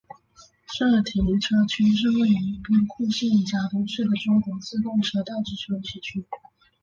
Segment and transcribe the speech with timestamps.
[0.65, 6.25] 社停车区是位于兵库县加东市的中国自动车道之休息区。